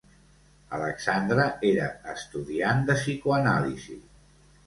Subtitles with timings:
[0.77, 4.01] Alexandra era estudiant de psicoanàlisi.